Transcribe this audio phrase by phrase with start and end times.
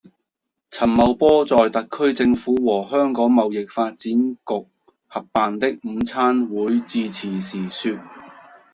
[0.71, 4.67] 陳茂波在特區政府和香港貿易發展局
[5.07, 7.99] 合辦的午餐會致辭時說